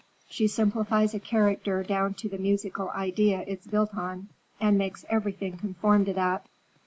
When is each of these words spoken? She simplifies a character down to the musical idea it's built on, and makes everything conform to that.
She 0.27 0.47
simplifies 0.47 1.13
a 1.13 1.19
character 1.19 1.83
down 1.83 2.15
to 2.15 2.27
the 2.27 2.39
musical 2.39 2.89
idea 2.89 3.43
it's 3.45 3.67
built 3.67 3.93
on, 3.95 4.29
and 4.59 4.75
makes 4.75 5.05
everything 5.09 5.57
conform 5.57 6.05
to 6.05 6.13
that. 6.13 6.47